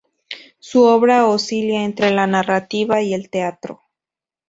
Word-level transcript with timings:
Su 0.57 0.81
obra 0.85 1.27
oscila 1.27 1.83
entre 1.83 2.09
la 2.09 2.25
narrativa 2.25 3.03
y 3.03 3.13
el 3.13 3.29
teatro. 3.29 3.83